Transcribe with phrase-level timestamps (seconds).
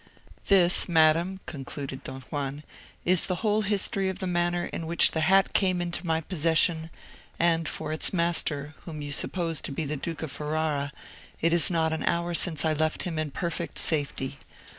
[0.47, 2.63] "This, madam," concluded Don Juan,
[3.05, 6.89] "is the whole history of the manner in which the hat came into my possession;
[7.37, 10.91] and for its master, whom you suppose to be the Duke of Ferrara,
[11.39, 14.39] it is not an hour since I left him in perfect safety.